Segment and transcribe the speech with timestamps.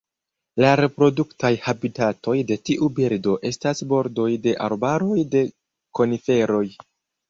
[0.63, 5.49] La reproduktaj habitatoj de tiu birdo estas bordoj de arbaroj de
[6.03, 6.69] koniferoj.